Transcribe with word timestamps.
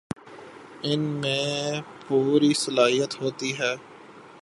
ان 0.83 0.99
میں 1.21 1.81
پوری 2.07 2.53
صلاحیت 2.53 3.21
ہوتی 3.21 3.51
ہے 3.59 3.73